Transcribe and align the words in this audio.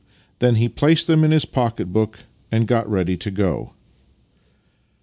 Then 0.39 0.55
he 0.55 0.67
placed 0.67 1.05
them 1.05 1.23
in 1.23 1.29
his 1.29 1.45
pocket 1.45 1.93
book 1.93 2.21
and 2.51 2.65
got 2.67 2.89
ready 2.89 3.15
to 3.17 3.29
go. 3.29 3.73